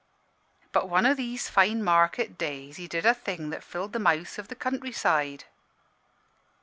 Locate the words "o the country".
4.39-4.91